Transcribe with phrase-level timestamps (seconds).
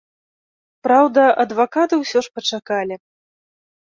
[0.85, 2.95] Праўда, адваката ўсё ж пачакалі.